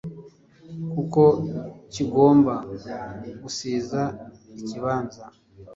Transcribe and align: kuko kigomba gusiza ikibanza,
kuko 0.93 1.21
kigomba 1.93 2.53
gusiza 3.41 4.01
ikibanza, 4.59 5.23